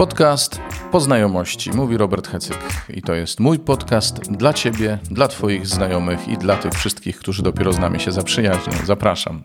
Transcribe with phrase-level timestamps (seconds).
[0.00, 0.60] Podcast
[0.92, 2.58] po znajomości, mówi Robert Hecyk.
[2.88, 7.42] I to jest mój podcast dla Ciebie, dla Twoich znajomych i dla tych wszystkich, którzy
[7.42, 8.72] dopiero z nami się zaprzyjaźnią.
[8.86, 9.44] Zapraszam.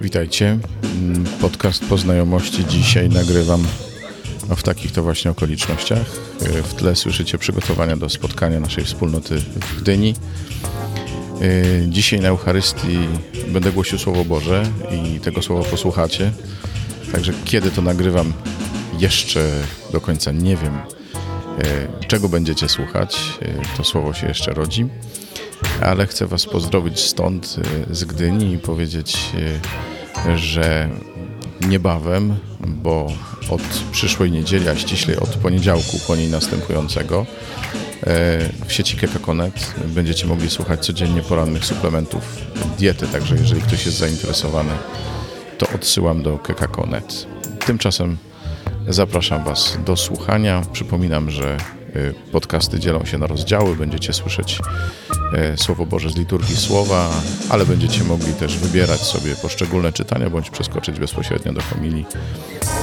[0.00, 0.58] Witajcie.
[1.40, 3.66] Podcast po znajomości dzisiaj nagrywam
[4.56, 6.06] w takich to właśnie okolicznościach.
[6.62, 10.14] W tle słyszycie przygotowania do spotkania naszej wspólnoty w Gdyni.
[11.88, 12.98] Dzisiaj na Eucharystii
[13.48, 16.32] będę głosił Słowo Boże i tego słowa posłuchacie.
[17.12, 18.32] Także kiedy to nagrywam,
[18.98, 19.50] jeszcze
[19.92, 23.18] do końca nie wiem, e, czego będziecie słuchać.
[23.42, 24.86] E, to słowo się jeszcze rodzi.
[25.80, 27.56] Ale chcę Was pozdrowić stąd,
[27.90, 29.18] z Gdyni i powiedzieć,
[30.36, 30.90] że
[31.68, 33.12] niebawem, bo
[33.50, 37.26] od przyszłej niedzieli, a ściślej od poniedziałku po niej następującego,
[38.66, 42.22] w sieci Kekakonet będziecie mogli słuchać codziennie porannych suplementów
[42.78, 44.72] diety, także jeżeli ktoś jest zainteresowany,
[45.58, 47.26] to odsyłam do Kekakonet.
[47.66, 48.16] Tymczasem
[48.88, 50.62] zapraszam Was do słuchania.
[50.72, 51.56] Przypominam, że
[51.96, 53.76] y, podcasty dzielą się na rozdziały.
[53.76, 54.58] Będziecie słyszeć
[55.54, 57.10] y, Słowo Boże z liturgii słowa,
[57.50, 62.06] ale będziecie mogli też wybierać sobie poszczególne czytania bądź przeskoczyć bezpośrednio do homilii.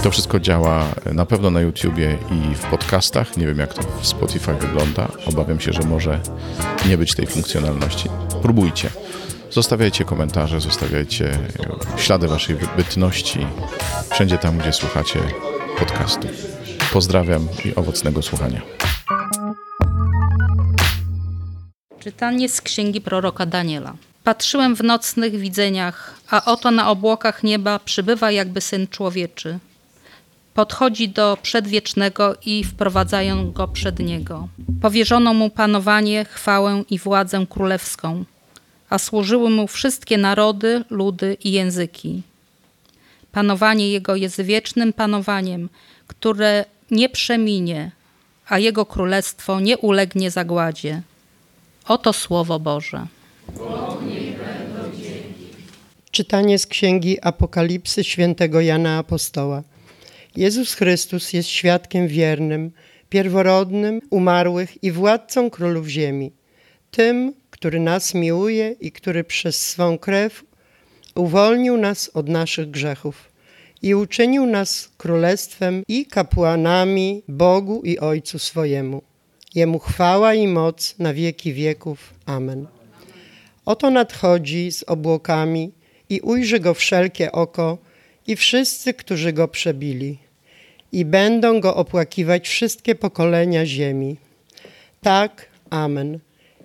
[0.03, 3.38] To wszystko działa na pewno na YouTubie i w podcastach.
[3.38, 5.08] Nie wiem, jak to w Spotify wygląda.
[5.25, 6.19] Obawiam się, że może
[6.88, 8.09] nie być tej funkcjonalności.
[8.42, 8.89] Próbujcie.
[9.52, 11.38] Zostawiajcie komentarze, zostawiajcie
[11.97, 13.39] ślady waszej bytności
[14.11, 15.20] wszędzie tam, gdzie słuchacie
[15.80, 16.27] podcastu.
[16.94, 18.61] Pozdrawiam i owocnego słuchania.
[22.00, 23.94] Czytanie z księgi proroka Daniela.
[24.23, 29.59] Patrzyłem w nocnych widzeniach, a oto na obłokach nieba przybywa jakby syn człowieczy.
[30.59, 34.47] Podchodzi do przedwiecznego i wprowadzają go przed niego.
[34.81, 38.25] Powierzono mu panowanie, chwałę i władzę królewską
[38.89, 42.21] a służyły mu wszystkie narody, ludy i języki.
[43.31, 45.69] Panowanie jego jest wiecznym panowaniem,
[46.07, 47.91] które nie przeminie,
[48.47, 51.02] a jego królestwo nie ulegnie zagładzie.
[51.86, 53.08] Oto słowo Boże.
[56.11, 59.64] Czytanie z księgi Apokalipsy świętego Jana Apostoła.
[60.35, 62.71] Jezus Chrystus jest świadkiem wiernym,
[63.09, 66.31] pierworodnym, umarłych i władcą królów ziemi,
[66.91, 70.43] tym, który nas miłuje i który przez swą krew
[71.15, 73.29] uwolnił nas od naszych grzechów
[73.81, 79.01] i uczynił nas królestwem i kapłanami Bogu i Ojcu swojemu.
[79.55, 82.13] Jemu chwała i moc na wieki wieków.
[82.25, 82.67] Amen.
[83.65, 85.71] Oto nadchodzi z obłokami
[86.09, 87.77] i ujrzy go wszelkie oko
[88.29, 90.17] i wszyscy, którzy go przebili.
[90.91, 94.17] I będą go opłakiwać wszystkie pokolenia ziemi.
[95.01, 96.19] Tak, amen.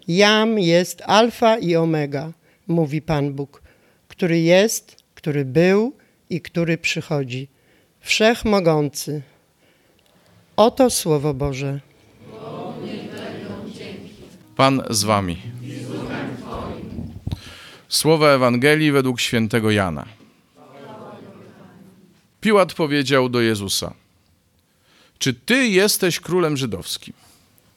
[0.09, 2.33] Jam jest Alfa i Omega,
[2.67, 3.63] mówi Pan Bóg,
[4.09, 5.93] który jest, który był
[6.31, 7.49] i który przychodzi.
[8.01, 9.23] Wszechmogący.
[10.57, 11.81] Oto Słowo Boże.
[14.57, 15.37] Pan z wami.
[17.89, 20.24] Słowa Ewangelii według świętego Jana.
[22.45, 23.95] Piłat powiedział do Jezusa:
[25.19, 27.15] Czy ty jesteś królem żydowskim?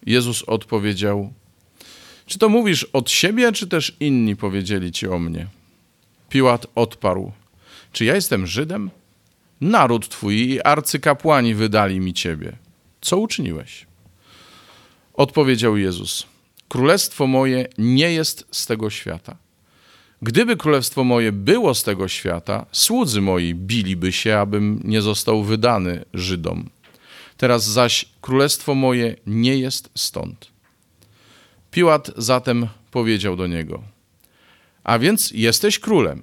[0.05, 1.33] Jezus odpowiedział:
[2.25, 5.47] czy to mówisz od siebie, czy też inni powiedzieli ci o mnie?
[6.29, 7.31] Piłat odparł:
[7.91, 8.89] Czy ja jestem Żydem?
[9.61, 12.57] Naród twój i arcykapłani wydali mi ciebie.
[13.01, 13.85] Co uczyniłeś?
[15.13, 16.27] Odpowiedział Jezus:
[16.67, 19.37] Królestwo moje nie jest z tego świata.
[20.21, 26.05] Gdyby królestwo moje było z tego świata, słudzy moi biliby się, abym nie został wydany
[26.13, 26.69] Żydom.
[27.37, 30.51] Teraz zaś królestwo moje nie jest stąd.
[31.71, 33.83] Piłat zatem powiedział do niego:
[34.83, 36.21] A więc jesteś królem?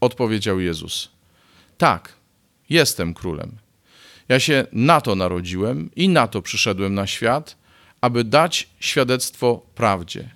[0.00, 1.10] Odpowiedział Jezus:
[1.78, 2.12] Tak,
[2.70, 3.52] jestem królem.
[4.28, 7.56] Ja się na to narodziłem i na to przyszedłem na świat,
[8.00, 10.30] aby dać świadectwo prawdzie.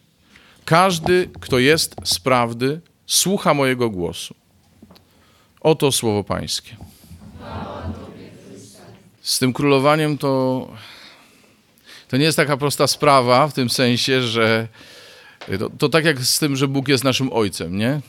[0.70, 4.34] Każdy, kto jest z prawdy, słucha mojego głosu.
[5.60, 6.76] Oto słowo Pańskie.
[9.22, 10.68] Z tym królowaniem to
[12.08, 14.68] to nie jest taka prosta sprawa w tym sensie, że
[15.58, 18.00] to, to tak jak z tym, że Bóg jest naszym ojcem, nie?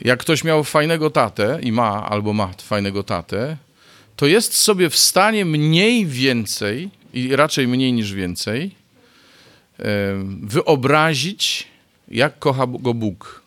[0.00, 3.56] Jak ktoś miał fajnego tatę i ma albo ma fajnego tatę,
[4.16, 8.85] to jest sobie w stanie mniej więcej i raczej mniej niż więcej
[10.42, 11.68] wyobrazić,
[12.08, 13.42] jak kocha go Bóg.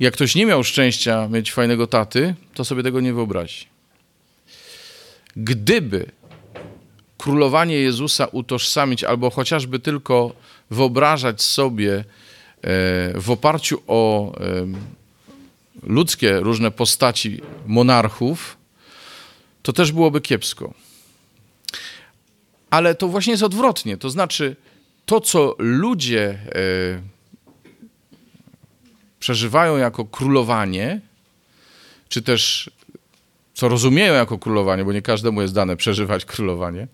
[0.00, 3.66] Jak ktoś nie miał szczęścia mieć fajnego taty, to sobie tego nie wyobrazi.
[5.36, 6.06] Gdyby
[7.18, 10.32] królowanie Jezusa utożsamić, albo chociażby tylko
[10.70, 12.04] wyobrażać sobie e,
[13.14, 14.32] w oparciu o
[15.82, 18.56] ludzkie różne postaci monarchów,
[19.62, 20.74] to też byłoby kiepsko.
[22.70, 23.96] Ale to właśnie jest odwrotnie.
[23.96, 24.56] To znaczy,
[25.06, 27.02] to co ludzie e,
[29.20, 31.00] przeżywają jako królowanie,
[32.08, 32.70] czy też
[33.54, 36.86] co rozumieją jako królowanie, bo nie każdemu jest dane przeżywać królowanie,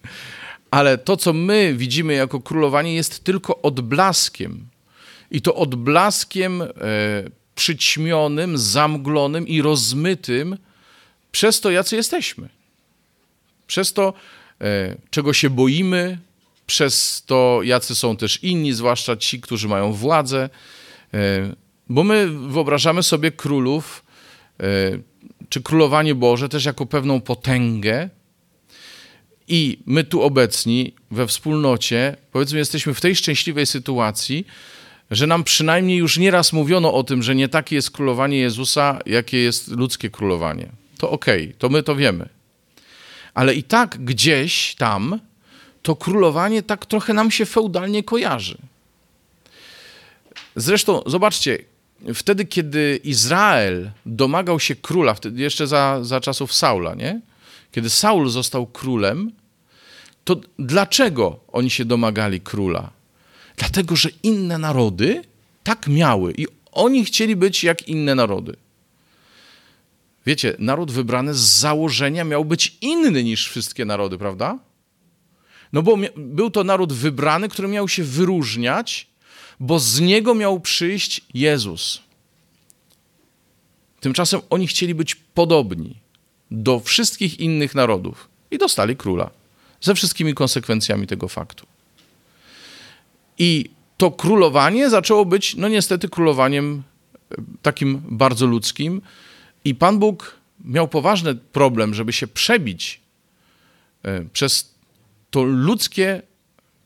[0.71, 4.67] ale to, co my widzimy jako królowanie, jest tylko odblaskiem.
[5.31, 6.67] I to odblaskiem e,
[7.55, 10.57] przyćmionym, zamglonym i rozmytym
[11.33, 12.49] przez to, jacy jesteśmy.
[13.67, 14.13] Przez to,
[15.11, 16.19] czego się boimy,
[16.67, 20.51] przez to, jacy są też inni, zwłaszcza ci, którzy mają władzę.
[21.15, 21.19] E,
[21.89, 24.05] bo my wyobrażamy sobie królów,
[24.61, 24.65] e,
[25.49, 28.09] czy królowanie Boże też jako pewną potęgę.
[29.49, 34.47] I my tu obecni we wspólnocie, powiedzmy, jesteśmy w tej szczęśliwej sytuacji,
[35.11, 39.39] że nam przynajmniej już nieraz mówiono o tym, że nie takie jest królowanie Jezusa, jakie
[39.39, 40.69] jest ludzkie królowanie.
[40.99, 42.36] To okej, okay, to my to wiemy.
[43.37, 45.21] Ale i tak gdzieś tam
[45.83, 48.59] to królowanie tak trochę nam się feudalnie kojarzy.
[50.57, 51.59] Zresztą, zobaczcie,
[52.15, 57.21] wtedy, kiedy Izrael domagał się króla, wtedy jeszcze za, za czasów Saula, nie?
[57.73, 59.33] Kiedy Saul został królem,
[60.25, 62.91] to dlaczego oni się domagali króla?
[63.57, 65.23] Dlatego, że inne narody
[65.65, 68.57] tak miały i oni chcieli być jak inne narody.
[70.27, 74.59] Wiecie, naród wybrany z założenia miał być inny niż wszystkie narody, prawda?
[75.73, 79.09] No bo był to naród wybrany, który miał się wyróżniać,
[79.61, 82.03] bo z niego miał przyjść Jezus.
[84.01, 85.97] Tymczasem oni chcieli być podobni
[86.51, 89.31] do wszystkich innych narodów i dostali króla
[89.81, 91.67] ze wszystkimi konsekwencjami tego faktu.
[93.39, 96.83] I to królowanie zaczęło być, no niestety, królowaniem
[97.31, 99.03] e, takim bardzo ludzkim.
[99.67, 103.01] I Pan Bóg miał poważny problem, żeby się przebić
[104.03, 104.75] e, przez
[105.31, 106.23] to ludzkie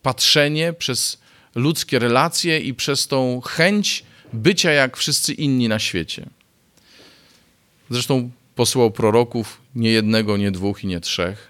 [0.02, 1.18] patrzenie, przez
[1.54, 6.26] ludzkie relacje i przez tą chęć bycia jak wszyscy inni na świecie.
[7.90, 11.48] Zresztą posłał proroków, nie jednego, nie dwóch i nie trzech,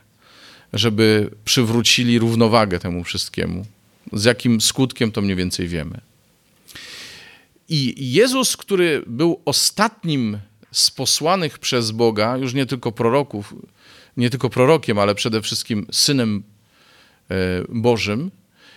[0.73, 3.67] żeby przywrócili równowagę temu wszystkiemu.
[4.13, 6.01] Z jakim skutkiem to mniej więcej wiemy.
[7.69, 10.39] I Jezus, który był ostatnim
[10.73, 13.55] z posłanych przez Boga, już nie tylko proroków,
[14.17, 16.43] nie tylko prorokiem, ale przede wszystkim synem
[17.31, 17.35] e,
[17.69, 18.31] Bożym,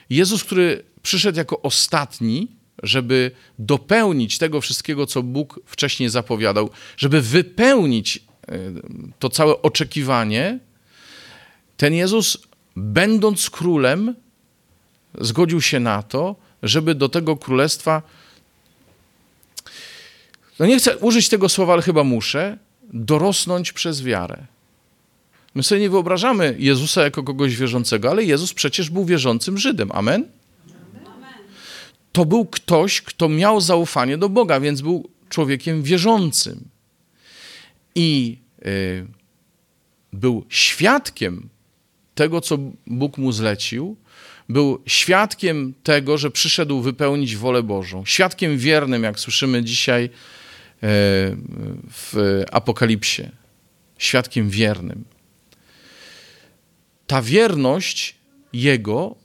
[0.10, 2.48] Jezus, który przyszedł jako ostatni,
[2.84, 8.60] żeby dopełnić tego wszystkiego, co Bóg wcześniej zapowiadał, żeby wypełnić e,
[9.19, 10.60] to całe oczekiwanie,
[11.78, 12.38] ten Jezus,
[12.75, 14.16] będąc królem,
[15.22, 18.01] zgodził się na to, żeby do tego królestwa,
[20.60, 22.58] no nie chcę użyć tego słowa, ale chyba muszę,
[22.94, 24.46] dorosnąć przez wiarę.
[25.56, 29.92] My sobie nie wyobrażamy Jezusa jako kogoś wierzącego, ale Jezus przecież był wierzącym Żydem.
[29.92, 30.26] Amen?
[32.12, 36.64] To był ktoś, kto miał zaufanie do Boga, więc był człowiekiem wierzącym.
[37.96, 39.06] I y,
[40.14, 41.50] był świadkiem
[42.16, 42.58] tego, co
[42.88, 43.96] Bóg mu zlecił,
[44.50, 48.06] był świadkiem tego, że przyszedł wypełnić wolę Bożą.
[48.06, 50.10] Świadkiem wiernym, jak słyszymy dzisiaj
[51.92, 53.30] w Apokalipsie.
[53.98, 55.04] Świadkiem wiernym.
[57.08, 58.16] Ta wierność
[58.54, 59.16] jego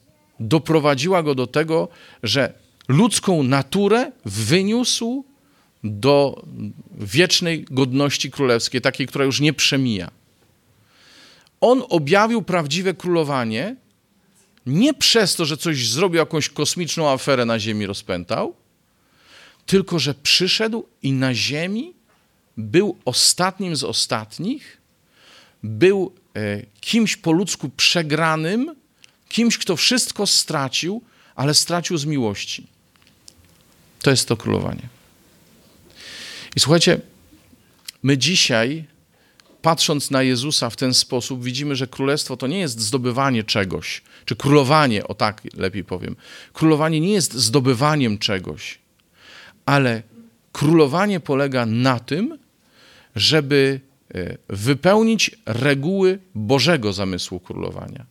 [0.40, 1.88] doprowadziła go do tego,
[2.22, 2.52] że
[2.88, 5.24] ludzką naturę wyniósł
[5.84, 6.44] do
[6.98, 10.10] wiecznej godności królewskiej, takiej, która już nie przemija.
[11.60, 13.76] On objawił prawdziwe królowanie
[14.66, 18.54] nie przez to, że coś zrobił, jakąś kosmiczną aferę na Ziemi rozpętał,
[19.68, 21.94] tylko że przyszedł i na Ziemi
[22.56, 24.80] był ostatnim z ostatnich,
[25.62, 28.74] był e, kimś po ludzku przegranym,
[29.28, 31.02] kimś, kto wszystko stracił,
[31.34, 32.66] ale stracił z miłości.
[34.02, 34.88] To jest to królowanie.
[36.56, 37.00] I słuchajcie,
[38.02, 38.84] my dzisiaj
[39.62, 44.36] patrząc na Jezusa w ten sposób, widzimy, że królestwo to nie jest zdobywanie czegoś, czy
[44.36, 46.16] królowanie, o tak lepiej powiem.
[46.52, 48.78] Królowanie nie jest zdobywaniem czegoś,
[49.68, 50.02] ale
[50.52, 52.38] królowanie polega na tym,
[53.16, 53.80] żeby
[54.14, 58.06] e, wypełnić reguły Bożego zamysłu królowania.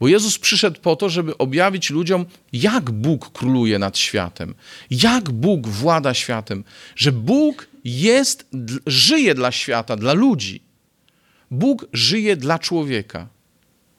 [0.00, 4.54] Bo Jezus przyszedł po to, żeby objawić ludziom, jak Bóg króluje nad światem,
[4.90, 6.64] jak Bóg włada światem,
[6.96, 8.46] że Bóg jest,
[8.86, 10.62] żyje dla świata, dla ludzi
[11.50, 13.28] Bóg żyje dla człowieka.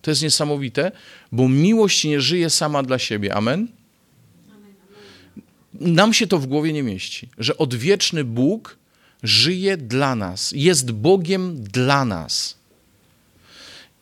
[0.01, 0.91] To jest niesamowite,
[1.31, 3.35] bo miłość nie żyje sama dla siebie.
[3.35, 3.80] Amen?
[5.73, 8.77] Nam się to w głowie nie mieści, że odwieczny Bóg
[9.23, 12.57] żyje dla nas, jest Bogiem dla nas.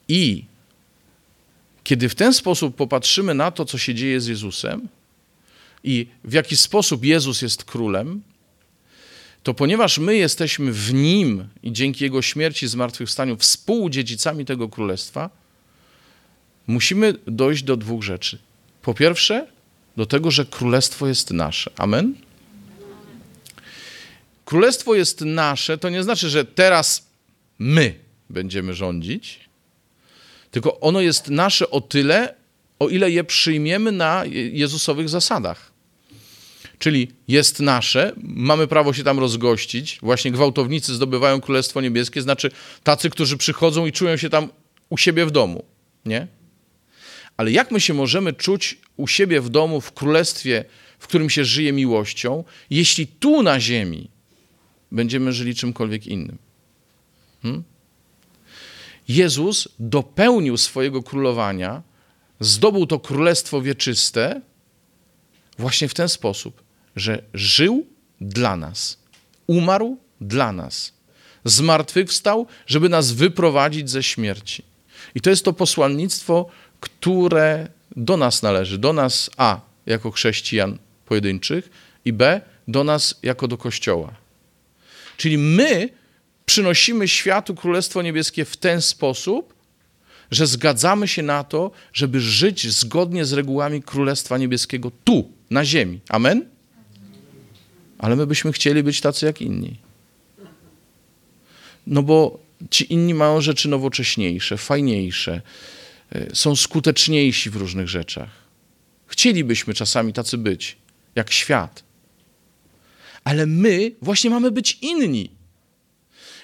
[0.07, 0.45] I
[1.83, 4.87] kiedy w ten sposób popatrzymy na to, co się dzieje z Jezusem
[5.83, 8.21] i w jaki sposób Jezus jest królem,
[9.43, 15.29] to ponieważ my jesteśmy w Nim i dzięki Jego śmierci i zmartwychwstaniu współdziedzicami tego królestwa,
[16.67, 18.37] musimy dojść do dwóch rzeczy.
[18.81, 19.47] Po pierwsze,
[19.99, 21.71] do tego, że królestwo jest nasze.
[21.77, 22.15] Amen?
[24.45, 27.07] Królestwo jest nasze, to nie znaczy, że teraz
[27.59, 27.95] my
[28.29, 29.39] będziemy rządzić,
[30.51, 32.35] tylko ono jest nasze o tyle,
[32.79, 35.71] o ile je przyjmiemy na Jezusowych zasadach.
[36.79, 39.99] Czyli jest nasze, mamy prawo się tam rozgościć.
[40.01, 42.51] Właśnie gwałtownicy zdobywają Królestwo Niebieskie, znaczy
[42.83, 44.49] tacy, którzy przychodzą i czują się tam
[44.89, 45.63] u siebie w domu,
[46.05, 46.38] nie?
[47.39, 50.65] Ale jak my się możemy czuć u siebie w domu, w królestwie,
[50.99, 54.09] w którym się żyje miłością, jeśli tu na ziemi
[54.91, 56.37] będziemy żyli czymkolwiek innym?
[57.41, 57.63] Hmm?
[59.07, 61.83] Jezus dopełnił swojego królowania,
[62.39, 64.41] zdobył to królestwo wieczyste
[65.57, 66.63] właśnie w ten sposób,
[66.95, 67.85] że żył
[68.21, 68.97] dla nas,
[69.47, 70.93] umarł dla nas,
[71.45, 74.63] zmartwychwstał, żeby nas wyprowadzić ze śmierci.
[75.15, 81.69] I to jest to posłannictwo, które do nas należy, do nas A, jako chrześcijan pojedynczych
[82.05, 84.13] i B, do nas jako do Kościoła.
[85.17, 85.89] Czyli my
[86.45, 89.53] przynosimy światu Królestwo Niebieskie w ten sposób,
[90.31, 95.99] że zgadzamy się na to, żeby żyć zgodnie z regułami Królestwa Niebieskiego tu, na ziemi.
[96.09, 96.45] Amen?
[97.97, 99.75] Ale my byśmy chcieli być tacy jak inni.
[101.87, 105.41] No bo ci inni mają rzeczy nowocześniejsze, fajniejsze,
[106.33, 108.29] są skuteczniejsi w różnych rzeczach.
[109.07, 110.77] Chcielibyśmy czasami tacy być,
[111.15, 111.83] jak świat.
[113.23, 115.31] Ale my właśnie mamy być inni.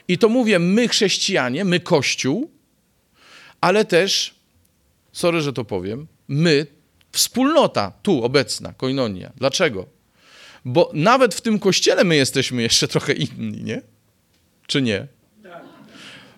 [0.07, 2.51] I to mówię my, chrześcijanie, my, Kościół,
[3.61, 4.35] ale też,
[5.11, 6.67] sorry, że to powiem, my,
[7.11, 9.31] wspólnota tu obecna, koinonia.
[9.37, 9.85] Dlaczego?
[10.65, 13.81] Bo nawet w tym kościele my jesteśmy jeszcze trochę inni, nie?
[14.67, 15.07] Czy nie?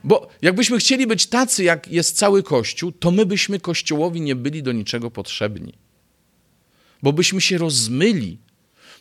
[0.07, 4.63] Bo jakbyśmy chcieli być tacy, jak jest cały Kościół, to my byśmy Kościołowi nie byli
[4.63, 5.73] do niczego potrzebni.
[7.03, 8.37] Bo byśmy się rozmyli.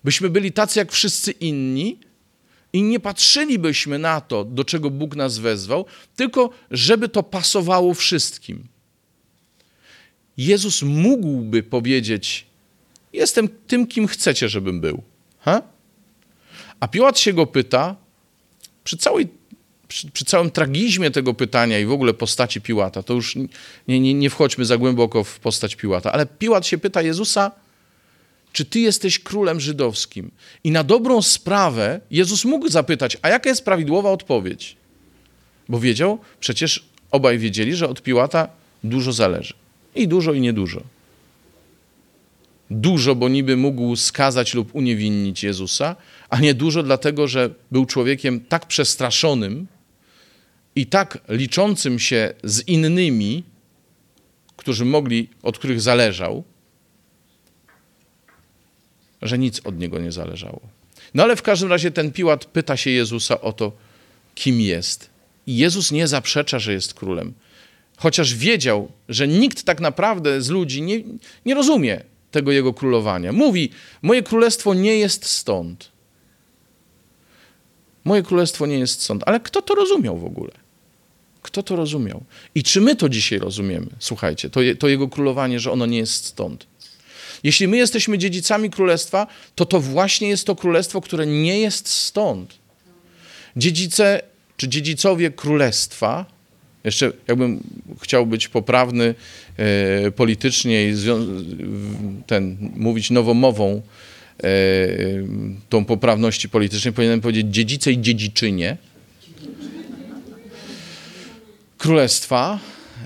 [0.05, 2.01] Byśmy byli tacy jak wszyscy inni
[2.73, 5.85] i nie patrzylibyśmy na to, do czego Bóg nas wezwał,
[6.17, 8.67] tylko żeby to pasowało wszystkim.
[10.37, 12.47] Jezus mógłby powiedzieć:
[13.13, 15.03] Jestem tym, kim chcecie, żebym był.
[15.39, 15.63] Ha?
[16.81, 17.97] A Piłat się go pyta,
[18.85, 19.29] przy, całej,
[19.89, 23.37] przy, przy, całym tragizmie tego pytania i w ogóle postaci Piłata, to już
[23.89, 27.51] nie, nie, nie wchodźmy za głęboko w postać Piłata, ale Piłat się pyta Jezusa,
[28.53, 30.31] czy ty jesteś królem żydowskim?
[30.65, 34.77] I na dobrą sprawę Jezus mógł zapytać, a jaka jest prawidłowa odpowiedź?
[35.69, 38.49] Bo wiedział, przecież obaj wiedzieli, że od Piłata
[38.85, 39.55] dużo zależy.
[39.95, 40.83] I dużo, i niedużo.
[42.71, 45.97] Dużo, bo niby mógł skazać lub uniewinnić Jezusa,
[46.31, 49.67] a nie dużo dlatego, że był człowiekiem tak przestraszonym
[50.77, 53.45] i tak liczącym się z innymi,
[54.57, 56.45] którzy mogli, od których zależał,
[59.23, 60.61] że nic od niego nie zależało.
[61.15, 63.73] No ale w każdym razie ten Piłat pyta się Jezusa o to,
[64.35, 65.11] kim jest.
[65.47, 67.35] I Jezus nie zaprzecza, że jest królem.
[67.97, 71.03] Chociaż wiedział, że nikt tak naprawdę z ludzi nie,
[71.47, 73.33] nie rozumie tego jego królowania.
[73.33, 73.71] Mówi:
[74.03, 75.93] Moje królestwo nie jest stąd.
[78.05, 79.23] Moje królestwo nie jest stąd.
[79.27, 80.66] Ale kto to rozumiał w ogóle?
[81.57, 82.25] Kto to rozumiał?
[82.55, 83.87] I czy my to dzisiaj rozumiemy?
[83.99, 86.67] Słuchajcie, to, to jego królowanie, że ono nie jest stąd.
[87.43, 92.55] Jeśli my jesteśmy dziedzicami królestwa, to to właśnie jest to królestwo, które nie jest stąd.
[93.57, 94.21] Dziedzice
[94.57, 96.27] czy dziedzicowie królestwa,
[96.85, 97.63] jeszcze jakbym
[98.03, 99.15] chciał być poprawny
[99.57, 100.95] e, politycznie i
[102.27, 103.83] ten, mówić nowomową
[104.43, 104.49] e,
[105.69, 108.77] tą poprawności politycznej, powinienem powiedzieć dziedzice i dziedziczynie
[111.79, 112.59] królestwa.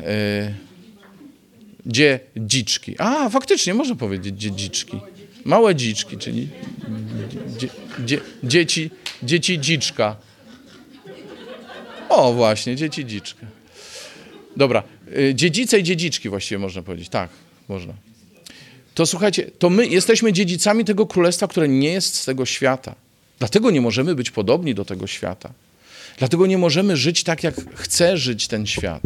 [0.03, 0.71] E,
[1.87, 2.95] dziedziczki.
[2.99, 5.00] A, faktycznie, można powiedzieć dziedziczki.
[5.45, 6.49] Małe dziczki, czyli
[7.59, 7.69] dzie,
[8.05, 8.91] dzie, dzieci,
[9.23, 10.17] dzieci dziczka.
[12.09, 13.47] O, właśnie, dzieci dziczka.
[14.57, 14.83] Dobra,
[15.19, 17.09] y, dziedzice i dziedziczki właściwie można powiedzieć.
[17.09, 17.31] Tak,
[17.69, 17.95] można.
[18.95, 22.95] To słuchajcie, to my jesteśmy dziedzicami tego królestwa, które nie jest z tego świata.
[23.39, 25.53] Dlatego nie możemy być podobni do tego świata.
[26.19, 29.02] Dlatego nie możemy żyć tak, jak chce żyć ten świat.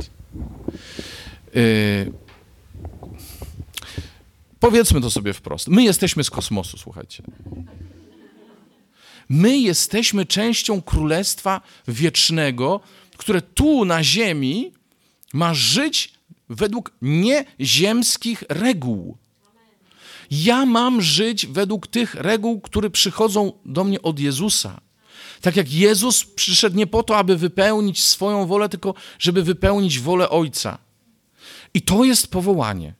[1.55, 2.13] Yy,
[4.65, 5.69] Powiedzmy to sobie wprost.
[5.69, 7.23] My jesteśmy z kosmosu, słuchajcie.
[9.29, 12.81] My jesteśmy częścią Królestwa Wiecznego,
[13.17, 14.73] które tu na ziemi
[15.33, 16.15] ma żyć
[16.49, 19.17] według nieziemskich reguł.
[20.31, 24.81] Ja mam żyć według tych reguł, które przychodzą do mnie od Jezusa.
[25.45, 30.31] Tak jak Jezus przyszedł nie po to, aby wypełnić swoją wolę, tylko żeby wypełnić wolę
[30.31, 30.79] Ojca.
[31.75, 32.95] I to jest powołanie.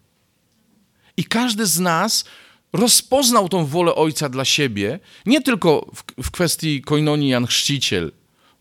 [1.17, 2.25] I każdy z nas
[2.73, 8.13] rozpoznał tą wolę Ojca dla siebie, nie tylko w, w kwestii koinonii Jan Chrzciciel,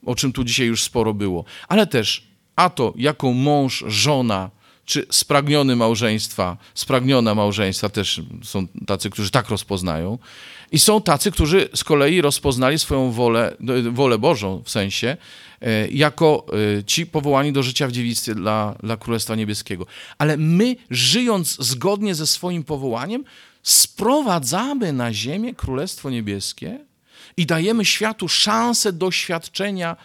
[0.06, 4.52] o czym tu dzisiaj już sporo było, ale też a to jako mąż, żona,
[4.86, 10.18] czy spragniony małżeństwa, spragniona małżeństwa, też są tacy, którzy tak rozpoznają.
[10.72, 13.58] I są tacy, którzy z kolei rozpoznali swoją wolę,
[13.92, 15.18] wolę Bożą w sensie,
[15.62, 16.46] e, jako
[16.80, 19.86] e, ci powołani do życia w dziewictwie dla, dla Królestwa Niebieskiego.
[20.18, 23.24] Ale my, żyjąc zgodnie ze swoim powołaniem,
[23.63, 26.80] sprowadzamy na ziemię Królestwo Niebieskie
[27.38, 29.96] i dajemy światu szansę doświadczenia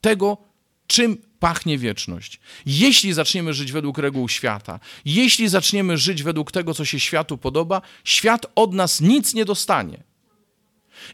[0.00, 0.49] tego,
[0.90, 2.40] czym pachnie wieczność.
[2.66, 7.82] Jeśli zaczniemy żyć według reguł świata, jeśli zaczniemy żyć według tego, co się światu podoba,
[8.04, 10.02] świat od nas nic nie dostanie.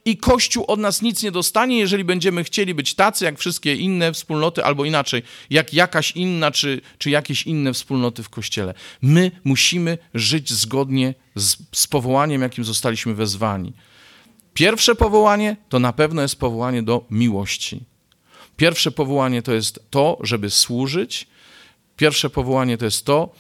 [0.04, 4.12] I Kościół od nas nic nie dostanie, jeżeli będziemy chcieli być tacy, jak wszystkie inne
[4.12, 8.75] wspólnoty, albo inaczej, jak jakaś inna, czy, czy jakieś inne wspólnoty w Kościele.
[9.02, 13.73] My musimy żyć zgodnie z, z powołaniem, jakim zostaliśmy wezwani.
[14.54, 17.95] Pierwsze powołanie to na pewno jest powołanie do miłości.
[18.56, 21.26] Pierwsze powołanie to jest to, żeby służyć.
[21.96, 23.32] Pierwsze powołanie to jest to,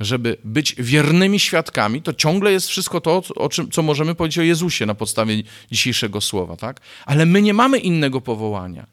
[0.00, 2.02] żeby być wiernymi świadkami.
[2.02, 6.20] To ciągle jest wszystko to, o czym, co możemy powiedzieć o Jezusie na podstawie dzisiejszego
[6.20, 6.80] słowa, tak?
[7.06, 8.86] Ale my nie mamy innego powołania.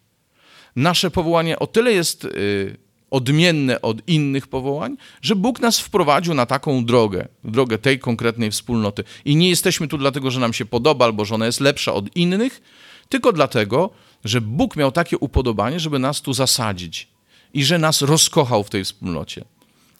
[0.75, 2.77] Nasze powołanie o tyle jest y,
[3.11, 9.03] odmienne od innych powołań, że Bóg nas wprowadził na taką drogę, drogę tej konkretnej wspólnoty.
[9.25, 12.15] I nie jesteśmy tu dlatego, że nam się podoba albo że ona jest lepsza od
[12.15, 12.61] innych,
[13.09, 13.89] tylko dlatego,
[14.27, 17.07] że Bóg miał takie upodobanie, żeby nas tu zasadzić
[17.53, 19.45] i że nas rozkochał w tej wspólnocie.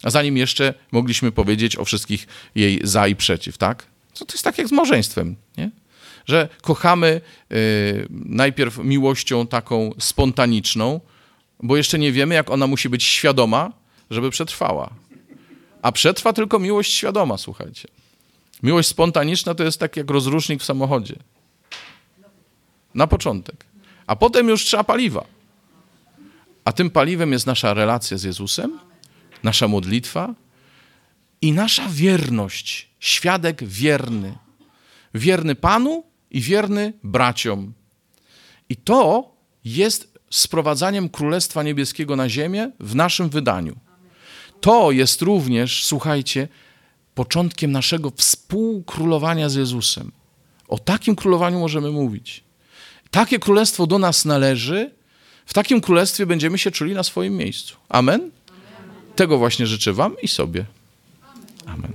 [0.02, 3.86] A zanim jeszcze mogliśmy powiedzieć o wszystkich jej za i przeciw, tak?
[4.14, 5.70] To, to jest tak jak z małżeństwem, nie?
[6.26, 7.20] Że kochamy
[7.52, 11.00] y, najpierw miłością taką spontaniczną,
[11.62, 13.72] bo jeszcze nie wiemy, jak ona musi być świadoma,
[14.10, 14.90] żeby przetrwała.
[15.82, 17.88] A przetrwa tylko miłość świadoma, słuchajcie.
[18.62, 21.16] Miłość spontaniczna to jest tak jak rozrusznik w samochodzie.
[22.94, 23.64] Na początek
[24.08, 25.24] a potem już trzeba paliwa.
[26.64, 28.78] A tym paliwem jest nasza relacja z Jezusem,
[29.42, 30.34] nasza modlitwa
[31.42, 32.88] i nasza wierność.
[33.00, 34.38] Świadek wierny.
[35.14, 37.72] Wierny Panu i wierny braciom.
[38.68, 39.32] I to
[39.64, 43.76] jest sprowadzaniem Królestwa Niebieskiego na ziemię w naszym wydaniu.
[44.60, 46.48] To jest również, słuchajcie,
[47.14, 50.12] początkiem naszego współkrólowania z Jezusem.
[50.68, 52.47] O takim królowaniu możemy mówić.
[53.10, 54.90] Takie królestwo do nas należy.
[55.46, 57.76] W takim królestwie będziemy się czuli na swoim miejscu.
[57.88, 58.20] Amen?
[58.20, 58.30] Amen.
[59.16, 60.64] Tego właśnie życzę Wam i sobie.
[61.66, 61.92] Amen.